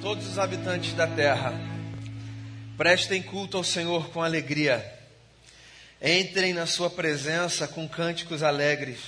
[0.00, 1.52] todos os habitantes da terra,
[2.76, 4.98] prestem culto ao Senhor com alegria.
[6.00, 9.00] Entrem na sua presença com cânticos alegres.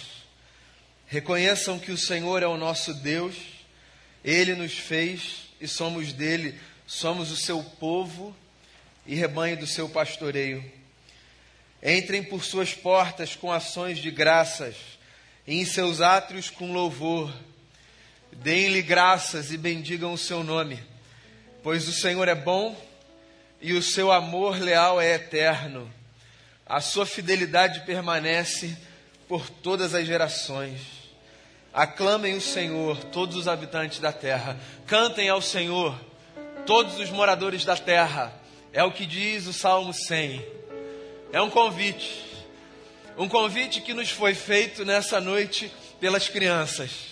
[1.06, 3.34] Reconheçam que o Senhor é o nosso Deus,
[4.22, 8.36] ele nos fez e somos dele, somos o seu povo
[9.06, 10.62] e rebanho do seu pastoreio.
[11.82, 14.76] Entrem por suas portas com ações de graças,
[15.46, 17.32] e em seus átrios com louvor.
[18.32, 20.82] Deem-lhe graças e bendigam o seu nome,
[21.62, 22.76] pois o Senhor é bom
[23.60, 25.88] e o seu amor leal é eterno.
[26.66, 28.76] A sua fidelidade permanece
[29.28, 30.80] por todas as gerações.
[31.72, 34.58] Aclamem o Senhor, todos os habitantes da terra.
[34.86, 35.98] Cantem ao Senhor,
[36.66, 38.32] todos os moradores da terra.
[38.72, 40.44] É o que diz o Salmo 100.
[41.32, 42.24] É um convite.
[43.16, 47.11] Um convite que nos foi feito nessa noite pelas crianças,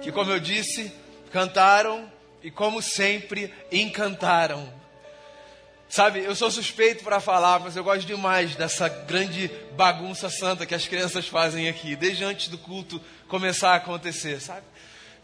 [0.00, 0.92] que, como eu disse,
[1.32, 2.10] cantaram
[2.42, 4.80] e, como sempre, encantaram.
[5.88, 10.74] Sabe, eu sou suspeito para falar, mas eu gosto demais dessa grande bagunça santa que
[10.74, 14.62] as crianças fazem aqui, desde antes do culto começar a acontecer, sabe?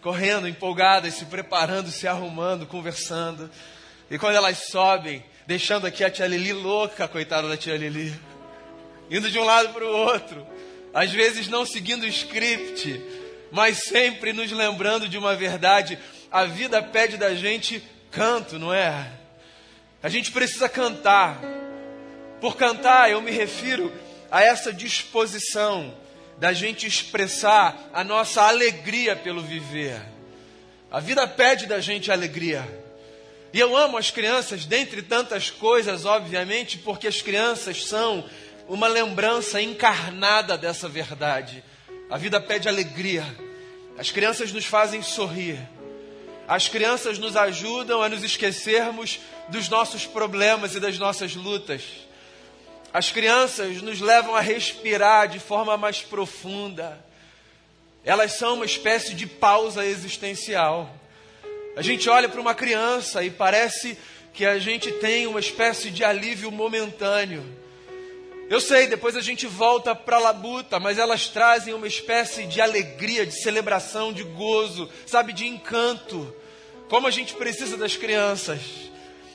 [0.02, 3.48] Correndo, empolgadas, se preparando, se arrumando, conversando.
[4.10, 8.12] E quando elas sobem, deixando aqui a tia Lili louca, coitada da tia Lili,
[9.08, 10.44] indo de um lado para o outro,
[10.92, 13.00] às vezes não seguindo o script,
[13.50, 15.98] mas sempre nos lembrando de uma verdade.
[16.30, 19.10] A vida pede da gente canto, não é?
[20.02, 21.40] A gente precisa cantar.
[22.40, 23.92] Por cantar, eu me refiro
[24.30, 25.94] a essa disposição
[26.38, 30.00] da gente expressar a nossa alegria pelo viver.
[30.90, 32.64] A vida pede da gente alegria.
[33.52, 38.28] E eu amo as crianças, dentre tantas coisas, obviamente, porque as crianças são
[38.68, 41.64] uma lembrança encarnada dessa verdade.
[42.08, 43.24] A vida pede alegria.
[43.98, 45.58] As crianças nos fazem sorrir.
[46.46, 49.18] As crianças nos ajudam a nos esquecermos
[49.48, 51.82] dos nossos problemas e das nossas lutas.
[52.92, 57.04] As crianças nos levam a respirar de forma mais profunda.
[58.04, 60.94] Elas são uma espécie de pausa existencial.
[61.76, 63.98] A gente olha para uma criança e parece
[64.32, 67.44] que a gente tem uma espécie de alívio momentâneo.
[68.48, 72.60] Eu sei, depois a gente volta para a labuta, mas elas trazem uma espécie de
[72.60, 76.32] alegria, de celebração, de gozo, sabe, de encanto.
[76.88, 78.60] Como a gente precisa das crianças.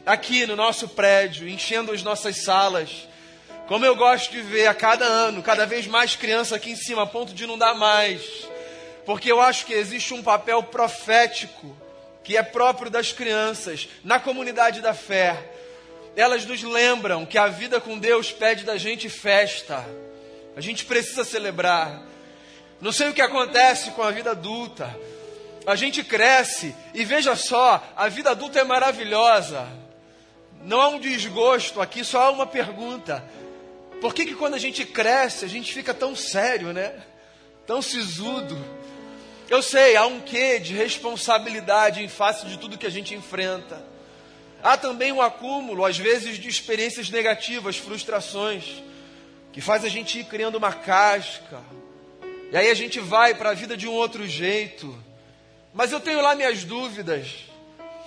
[0.05, 3.05] Aqui no nosso prédio, enchendo as nossas salas.
[3.67, 7.03] Como eu gosto de ver a cada ano, cada vez mais criança aqui em cima,
[7.03, 8.47] a ponto de não dar mais.
[9.05, 11.75] Porque eu acho que existe um papel profético
[12.23, 15.51] que é próprio das crianças, na comunidade da fé.
[16.15, 19.85] Elas nos lembram que a vida com Deus pede da gente festa.
[20.55, 22.01] A gente precisa celebrar.
[22.81, 24.93] Não sei o que acontece com a vida adulta.
[25.65, 29.67] A gente cresce e veja só, a vida adulta é maravilhosa.
[30.63, 33.23] Não há um desgosto aqui, só há uma pergunta.
[34.01, 36.93] Por que, que quando a gente cresce, a gente fica tão sério, né?
[37.67, 38.57] Tão sisudo?
[39.47, 43.90] Eu sei, há um quê de responsabilidade em face de tudo que a gente enfrenta.
[44.63, 48.83] Há também um acúmulo, às vezes, de experiências negativas, frustrações,
[49.51, 51.61] que faz a gente ir criando uma casca.
[52.51, 54.97] E aí a gente vai para a vida de um outro jeito.
[55.73, 57.45] Mas eu tenho lá minhas dúvidas.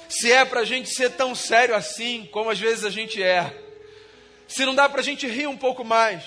[0.09, 3.53] Se é para a gente ser tão sério assim, como às vezes a gente é.
[4.47, 6.23] Se não dá para a gente rir um pouco mais,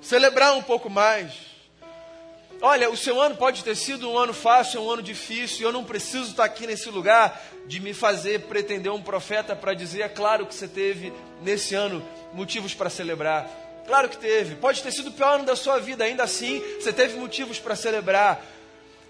[0.00, 1.49] celebrar um pouco mais.
[2.62, 5.72] Olha, o seu ano pode ter sido um ano fácil, um ano difícil, e eu
[5.72, 10.08] não preciso estar aqui nesse lugar de me fazer pretender um profeta para dizer, é
[10.08, 11.10] claro que você teve
[11.42, 13.48] nesse ano motivos para celebrar.
[13.86, 14.56] Claro que teve.
[14.56, 17.74] Pode ter sido o pior ano da sua vida, ainda assim você teve motivos para
[17.74, 18.44] celebrar.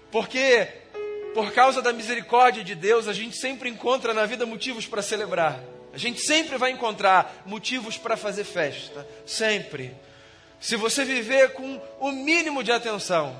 [0.09, 0.67] Porque,
[1.33, 5.61] por causa da misericórdia de Deus, a gente sempre encontra na vida motivos para celebrar.
[5.93, 9.05] A gente sempre vai encontrar motivos para fazer festa.
[9.25, 9.93] Sempre.
[10.61, 13.35] Se você viver com o mínimo de atenção,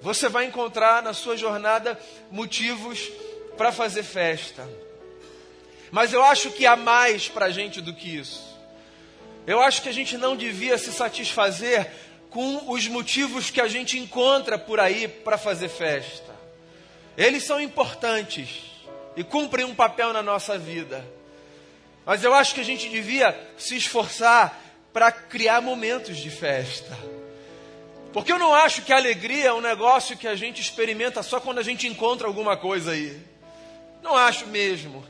[0.00, 2.00] você vai encontrar na sua jornada
[2.30, 3.10] motivos
[3.58, 4.66] para fazer festa.
[5.90, 8.58] Mas eu acho que há mais para a gente do que isso.
[9.46, 11.90] Eu acho que a gente não devia se satisfazer
[12.30, 16.32] com os motivos que a gente encontra por aí para fazer festa.
[17.18, 18.62] Eles são importantes
[19.14, 21.04] e cumprem um papel na nossa vida.
[22.06, 26.96] Mas eu acho que a gente devia se esforçar para criar momentos de festa.
[28.12, 31.40] Porque eu não acho que a alegria é um negócio que a gente experimenta só
[31.40, 33.18] quando a gente encontra alguma coisa aí.
[34.02, 35.02] Não acho mesmo.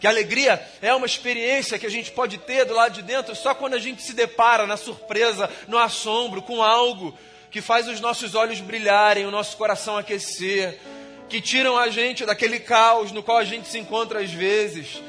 [0.00, 3.36] Que a alegria é uma experiência que a gente pode ter do lado de dentro
[3.36, 7.16] só quando a gente se depara na surpresa, no assombro, com algo
[7.52, 10.80] que faz os nossos olhos brilharem, o nosso coração aquecer,
[11.28, 15.00] que tiram a gente daquele caos no qual a gente se encontra às vezes.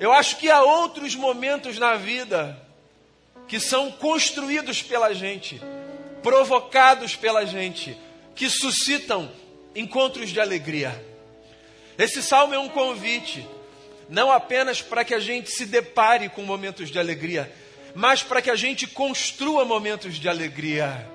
[0.00, 2.63] Eu acho que há outros momentos na vida
[3.48, 5.60] que são construídos pela gente,
[6.22, 7.96] provocados pela gente,
[8.34, 9.30] que suscitam
[9.74, 11.04] encontros de alegria.
[11.98, 13.46] Esse salmo é um convite,
[14.08, 17.52] não apenas para que a gente se depare com momentos de alegria,
[17.94, 21.08] mas para que a gente construa momentos de alegria.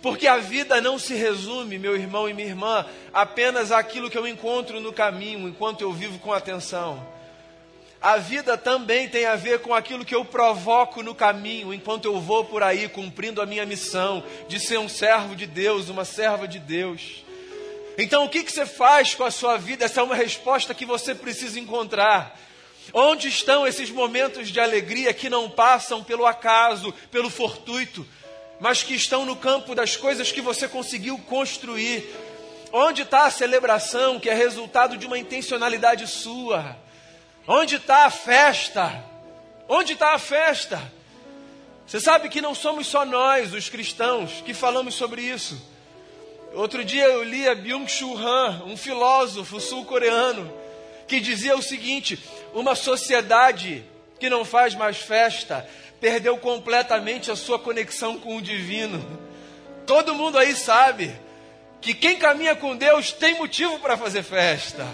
[0.00, 4.26] Porque a vida não se resume, meu irmão e minha irmã, apenas àquilo que eu
[4.26, 7.15] encontro no caminho enquanto eu vivo com atenção.
[8.00, 12.20] A vida também tem a ver com aquilo que eu provoco no caminho enquanto eu
[12.20, 16.46] vou por aí cumprindo a minha missão de ser um servo de Deus, uma serva
[16.46, 17.24] de Deus.
[17.98, 19.86] Então, o que, que você faz com a sua vida?
[19.86, 22.38] Essa é uma resposta que você precisa encontrar.
[22.92, 28.06] Onde estão esses momentos de alegria que não passam pelo acaso, pelo fortuito,
[28.60, 32.04] mas que estão no campo das coisas que você conseguiu construir?
[32.70, 36.76] Onde está a celebração que é resultado de uma intencionalidade sua?
[37.46, 39.04] Onde está a festa?
[39.68, 40.80] Onde está a festa?
[41.86, 45.60] Você sabe que não somos só nós, os cristãos, que falamos sobre isso.
[46.52, 50.52] Outro dia eu li a Byung-Chul Han, um filósofo sul-coreano,
[51.06, 52.18] que dizia o seguinte:
[52.52, 53.84] uma sociedade
[54.18, 55.68] que não faz mais festa
[56.00, 59.04] perdeu completamente a sua conexão com o divino.
[59.86, 61.14] Todo mundo aí sabe
[61.80, 64.84] que quem caminha com Deus tem motivo para fazer festa.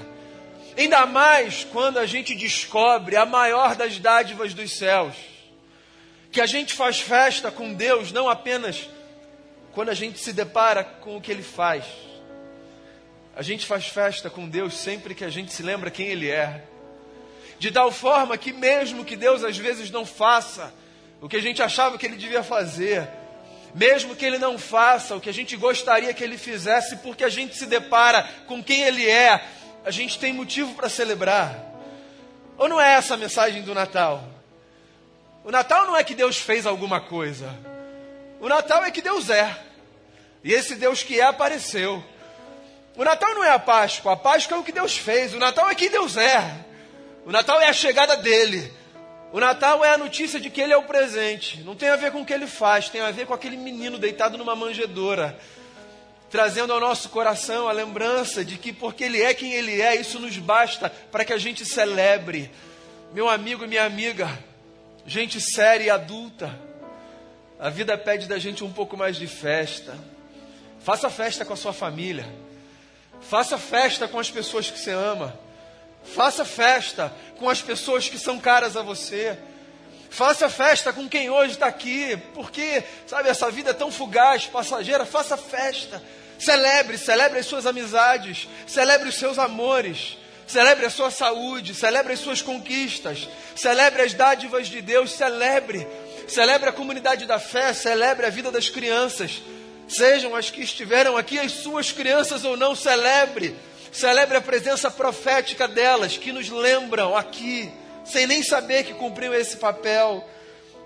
[0.77, 5.15] Ainda mais quando a gente descobre a maior das dádivas dos céus.
[6.31, 8.89] Que a gente faz festa com Deus não apenas
[9.73, 11.85] quando a gente se depara com o que Ele faz.
[13.35, 16.65] A gente faz festa com Deus sempre que a gente se lembra quem Ele é.
[17.59, 20.73] De tal forma que, mesmo que Deus às vezes não faça
[21.21, 23.09] o que a gente achava que Ele devia fazer,
[23.75, 27.29] mesmo que Ele não faça o que a gente gostaria que Ele fizesse, porque a
[27.29, 29.43] gente se depara com quem Ele é,
[29.84, 31.73] a gente tem motivo para celebrar.
[32.56, 34.23] Ou não é essa a mensagem do Natal?
[35.44, 37.52] O Natal não é que Deus fez alguma coisa.
[38.40, 39.56] O Natal é que Deus é.
[40.44, 42.02] E esse Deus que é apareceu.
[42.96, 45.34] O Natal não é a Páscoa, a Páscoa é o que Deus fez.
[45.34, 46.64] O Natal é quem Deus é.
[47.25, 48.73] O Natal é a chegada dele.
[49.32, 51.62] O Natal é a notícia de que ele é o presente.
[51.62, 53.99] Não tem a ver com o que ele faz, tem a ver com aquele menino
[53.99, 55.38] deitado numa manjedoura,
[56.32, 60.19] trazendo ao nosso coração a lembrança de que porque ele é quem ele é, isso
[60.19, 62.50] nos basta para que a gente celebre.
[63.12, 64.26] Meu amigo e minha amiga,
[65.06, 66.58] gente séria e adulta,
[67.61, 69.94] a vida pede da gente um pouco mais de festa.
[70.81, 72.26] Faça festa com a sua família.
[73.20, 75.38] Faça festa com as pessoas que você ama.
[76.02, 79.38] Faça festa com as pessoas que são caras a você.
[80.08, 85.05] Faça festa com quem hoje está aqui, porque, sabe, essa vida é tão fugaz, passageira.
[85.05, 86.02] Faça festa.
[86.44, 90.17] Celebre, celebre as suas amizades, celebre os seus amores,
[90.47, 95.87] celebre a sua saúde, celebre as suas conquistas, celebre as dádivas de Deus, celebre
[96.27, 99.43] Celebre a comunidade da fé, celebre a vida das crianças.
[99.89, 103.55] Sejam as que estiveram aqui, as suas crianças ou não, celebre.
[103.91, 107.71] Celebre a presença profética delas, que nos lembram aqui,
[108.05, 110.27] sem nem saber que cumpriu esse papel,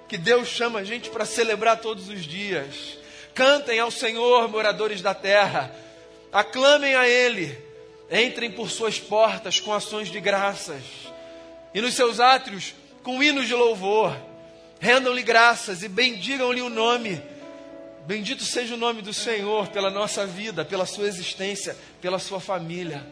[0.09, 2.96] que Deus chama a gente para celebrar todos os dias.
[3.37, 5.71] Cantem ao Senhor, moradores da terra,
[6.33, 7.57] aclamem a Ele,
[8.11, 10.83] entrem por suas portas com ações de graças,
[11.75, 14.17] e nos seus átrios com hinos de louvor.
[14.81, 17.21] Rendam-lhe graças e bendigam-lhe o nome.
[18.07, 23.07] Bendito seja o nome do Senhor pela nossa vida, pela sua existência, pela sua família,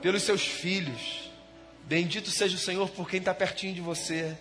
[0.00, 1.28] pelos seus filhos.
[1.82, 4.36] Bendito seja o Senhor por quem está pertinho de você.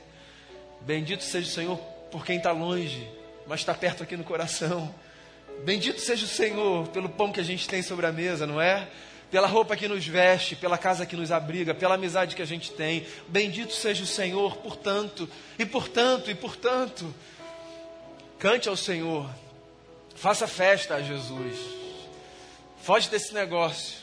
[0.82, 1.78] Bendito seja o Senhor
[2.12, 3.10] por quem está longe,
[3.48, 4.94] mas está perto aqui no coração.
[5.64, 8.88] Bendito seja o Senhor pelo pão que a gente tem sobre a mesa, não é?
[9.32, 12.72] pela roupa que nos veste, pela casa que nos abriga, pela amizade que a gente
[12.72, 13.06] tem.
[13.28, 17.14] Bendito seja o Senhor, portanto, e portanto, e portanto.
[18.40, 19.30] Cante ao Senhor,
[20.16, 21.58] faça festa a Jesus.
[22.82, 23.98] Foge desse negócio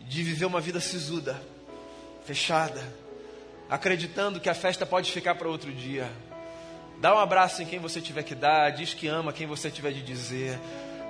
[0.00, 1.40] de viver uma vida sisuda,
[2.26, 2.82] fechada,
[3.70, 6.10] acreditando que a festa pode ficar para outro dia.
[7.02, 9.92] Dá um abraço em quem você tiver que dar, diz que ama quem você tiver
[9.92, 10.58] de dizer,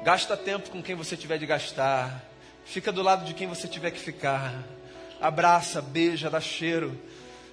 [0.02, 2.32] gasta tempo com quem você tiver de gastar
[2.64, 4.54] Fica do lado de quem você tiver que ficar.
[5.20, 6.98] Abraça, beija, dá cheiro.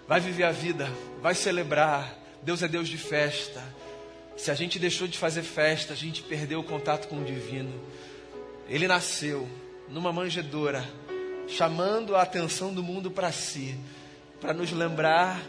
[0.08, 0.90] Vai viver a vida,
[1.22, 2.16] vai celebrar.
[2.42, 3.62] Deus é Deus de festa.
[4.38, 7.74] Se a gente deixou de fazer festa, a gente perdeu o contato com o divino.
[8.68, 9.48] Ele nasceu
[9.90, 10.88] numa manjedoura,
[11.48, 13.78] chamando a atenção do mundo para si,
[14.40, 15.42] para nos lembrar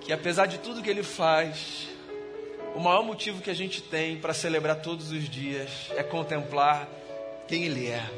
[0.00, 1.88] que apesar de tudo que ele faz,
[2.74, 6.88] o maior motivo que a gente tem para celebrar todos os dias é contemplar
[7.46, 8.08] quem ele é.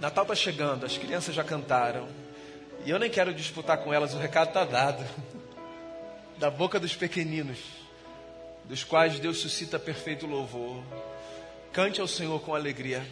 [0.00, 2.08] Natal está chegando, as crianças já cantaram.
[2.84, 5.04] E eu nem quero disputar com elas, o recado está dado.
[6.38, 7.58] Da boca dos pequeninos,
[8.64, 10.84] dos quais Deus suscita perfeito louvor.
[11.72, 13.04] Cante ao Senhor com alegria.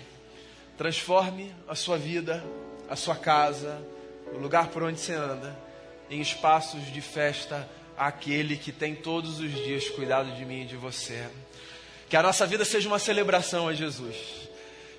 [0.79, 2.45] Transforme a sua vida,
[2.89, 3.83] a sua casa,
[4.33, 5.59] o lugar por onde você anda,
[6.11, 10.77] em espaços de festa àquele que tem todos os dias cuidado de mim e de
[10.77, 11.27] você.
[12.09, 14.17] Que a nossa vida seja uma celebração a Jesus.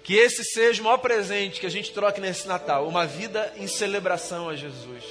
[0.04, 3.68] Que esse seja o maior presente que a gente troque nesse Natal, uma vida em
[3.68, 5.04] celebração a Jesus.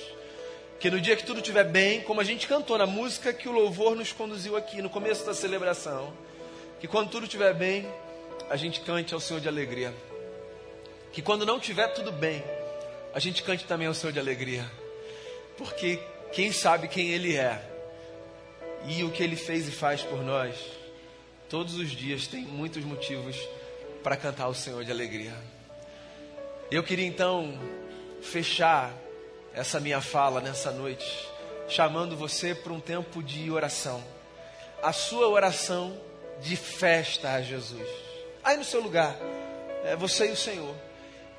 [0.81, 3.53] Que no dia que tudo estiver bem, como a gente cantou na música que o
[3.53, 6.13] louvor nos conduziu aqui no começo da celebração,
[6.81, 7.87] que quando tudo estiver bem,
[8.51, 9.95] a gente cante ao Senhor de alegria.
[11.13, 12.43] Que quando não estiver tudo bem,
[13.15, 14.71] a gente cante também ao Senhor de alegria.
[15.57, 15.99] Porque
[16.33, 17.61] quem sabe quem Ele é
[18.87, 20.55] e o que Ele fez e faz por nós,
[21.49, 23.37] todos os dias tem muitos motivos
[24.03, 25.35] para cantar ao Senhor de alegria.
[26.71, 27.59] Eu queria então
[28.21, 28.93] fechar
[29.55, 31.27] essa minha fala nessa noite,
[31.69, 34.03] chamando você para um tempo de oração.
[34.83, 35.99] A sua oração
[36.41, 37.89] de festa a Jesus.
[38.45, 39.17] Aí no seu lugar,
[39.85, 40.75] é você e o Senhor.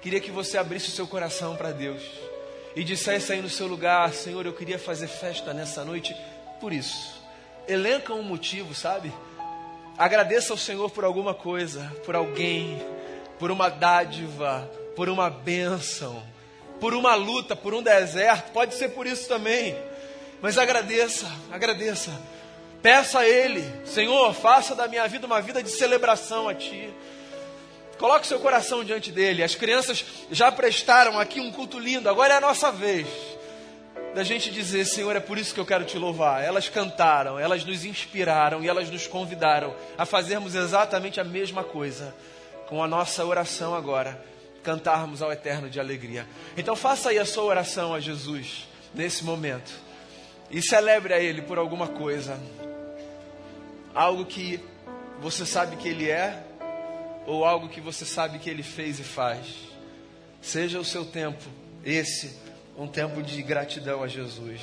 [0.02, 2.02] Queria que você abrisse o seu coração para Deus
[2.77, 6.15] e dissesse aí no seu lugar: Senhor, eu queria fazer festa nessa noite
[6.62, 7.19] por isso.
[7.67, 9.12] Elenca um motivo, sabe?
[9.98, 12.79] Agradeça ao Senhor por alguma coisa, por alguém,
[13.39, 16.22] por uma dádiva, por uma bênção,
[16.79, 18.51] por uma luta, por um deserto.
[18.51, 19.75] Pode ser por isso também.
[20.39, 22.12] Mas agradeça, agradeça.
[22.79, 26.93] Peça a Ele, Senhor, faça da minha vida uma vida de celebração a Ti.
[27.98, 29.44] Coloque seu coração diante dele.
[29.44, 33.08] As crianças já prestaram aqui um culto lindo, agora é a nossa vez
[34.13, 36.44] da gente dizer: Senhor, é por isso que eu quero te louvar.
[36.44, 42.16] Elas cantaram, elas nos inspiraram e elas nos convidaram a fazermos exatamente a mesma coisa
[42.68, 44.20] com a nossa oração agora,
[44.63, 46.27] cantarmos ao Eterno de alegria.
[46.58, 49.72] Então faça aí a sua oração a Jesus nesse momento
[50.50, 52.39] e celebre a Ele por alguma coisa,
[53.94, 54.60] algo que
[55.20, 56.44] você sabe que Ele é
[57.27, 59.46] ou algo que você sabe que Ele fez e faz.
[60.41, 61.43] Seja o seu tempo
[61.84, 62.36] esse
[62.77, 64.62] um tempo de gratidão a Jesus.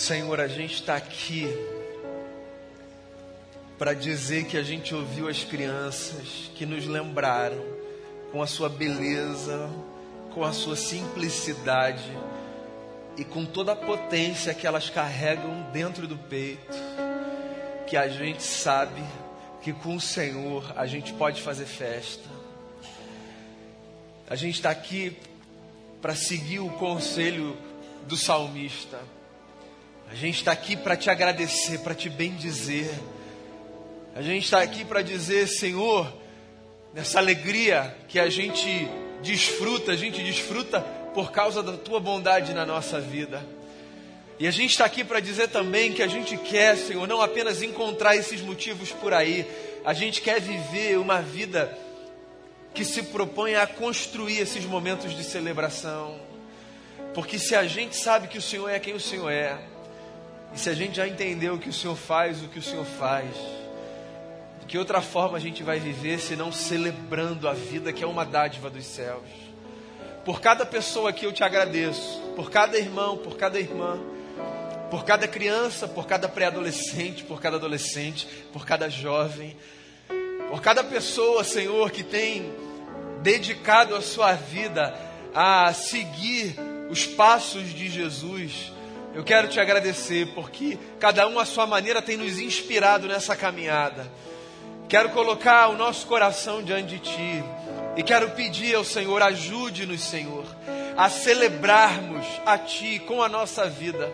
[0.00, 1.46] Senhor, a gente está aqui
[3.78, 7.62] para dizer que a gente ouviu as crianças que nos lembraram
[8.32, 9.68] com a sua beleza,
[10.32, 12.10] com a sua simplicidade
[13.18, 16.78] e com toda a potência que elas carregam dentro do peito,
[17.86, 19.04] que a gente sabe
[19.60, 22.26] que com o Senhor a gente pode fazer festa.
[24.26, 25.14] A gente está aqui
[26.00, 27.54] para seguir o conselho
[28.08, 28.98] do salmista
[30.10, 32.90] a gente está aqui para te agradecer, para te bendizer.
[34.12, 36.12] A gente está aqui para dizer, Senhor,
[36.92, 38.88] nessa alegria que a gente
[39.22, 40.80] desfruta, a gente desfruta
[41.14, 43.46] por causa da tua bondade na nossa vida.
[44.36, 47.62] E a gente está aqui para dizer também que a gente quer, Senhor, não apenas
[47.62, 49.46] encontrar esses motivos por aí,
[49.84, 51.78] a gente quer viver uma vida
[52.74, 56.18] que se propõe a construir esses momentos de celebração.
[57.14, 59.69] Porque se a gente sabe que o Senhor é quem o Senhor é,
[60.54, 63.28] e se a gente já entendeu que o Senhor faz, o que o Senhor faz,
[64.70, 68.24] que outra forma a gente vai viver se não celebrando a vida que é uma
[68.24, 69.26] dádiva dos céus?
[70.24, 73.98] Por cada pessoa aqui eu te agradeço, por cada irmão, por cada irmã,
[74.88, 79.56] por cada criança, por cada pré-adolescente, por cada adolescente, por cada jovem,
[80.48, 82.54] por cada pessoa, Senhor, que tem
[83.22, 84.94] dedicado a sua vida
[85.34, 86.54] a seguir
[86.88, 88.72] os passos de Jesus
[89.12, 94.06] eu quero te agradecer porque cada um à sua maneira tem nos inspirado nessa caminhada.
[94.88, 97.44] Quero colocar o nosso coração diante de ti
[97.96, 100.44] e quero pedir ao Senhor, ajude-nos, Senhor,
[100.96, 104.12] a celebrarmos a ti com a nossa vida,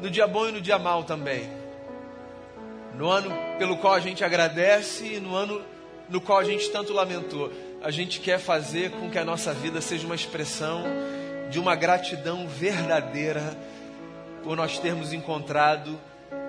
[0.00, 1.48] no dia bom e no dia mal também.
[2.96, 5.62] No ano pelo qual a gente agradece e no ano
[6.08, 7.50] no qual a gente tanto lamentou.
[7.82, 10.84] A gente quer fazer com que a nossa vida seja uma expressão
[11.50, 13.56] de uma gratidão verdadeira
[14.42, 15.98] por nós termos encontrado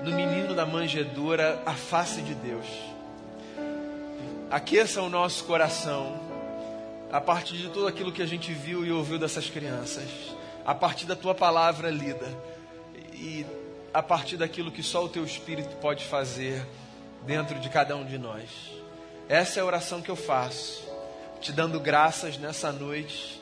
[0.03, 2.65] no menino da manjedoura a face de Deus.
[4.49, 6.19] aqueça o nosso coração
[7.11, 10.09] a partir de tudo aquilo que a gente viu e ouviu dessas crianças,
[10.65, 12.27] a partir da tua palavra lida
[13.13, 13.45] e
[13.93, 16.65] a partir daquilo que só o teu Espírito pode fazer
[17.25, 18.49] dentro de cada um de nós.
[19.29, 20.83] Essa é a oração que eu faço,
[21.39, 23.41] te dando graças nessa noite,